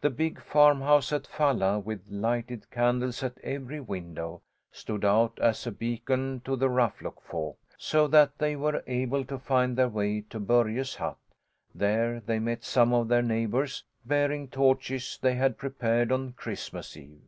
The 0.00 0.10
big 0.10 0.40
farmhouse 0.40 1.10
at 1.12 1.26
Falla, 1.26 1.80
with 1.80 2.06
lighted 2.08 2.70
candles 2.70 3.20
at 3.24 3.36
every 3.38 3.80
window, 3.80 4.42
stood 4.70 5.04
out 5.04 5.40
as 5.40 5.66
a 5.66 5.72
beacon 5.72 6.40
to 6.44 6.54
the 6.54 6.68
Ruffluck 6.70 7.20
folk, 7.20 7.58
so 7.76 8.06
that 8.06 8.38
they 8.38 8.54
were 8.54 8.84
able 8.86 9.24
to 9.24 9.40
find 9.40 9.76
their 9.76 9.88
way 9.88 10.20
to 10.30 10.38
Börje's 10.38 10.94
hut; 10.94 11.18
there 11.74 12.20
they 12.20 12.38
met 12.38 12.62
some 12.62 12.92
of 12.92 13.08
their 13.08 13.22
neighbours, 13.22 13.82
bearing 14.04 14.46
torches 14.46 15.18
they 15.20 15.34
had 15.34 15.58
prepared 15.58 16.12
on 16.12 16.34
Christmas 16.34 16.96
Eve. 16.96 17.20